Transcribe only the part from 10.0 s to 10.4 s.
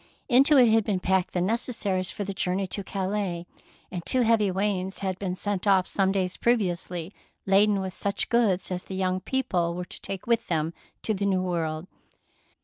take